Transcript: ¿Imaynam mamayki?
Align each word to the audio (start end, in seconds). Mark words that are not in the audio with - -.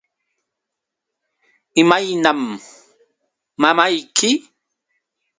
¿Imaynam 1.81 2.39
mamayki? 3.61 4.29